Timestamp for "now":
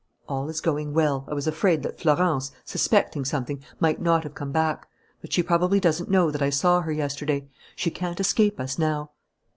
8.79-9.11